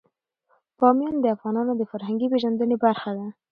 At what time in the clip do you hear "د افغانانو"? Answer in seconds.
1.19-1.73